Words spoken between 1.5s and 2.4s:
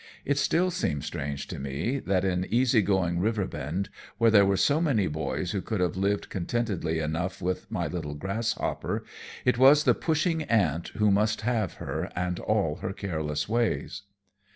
me that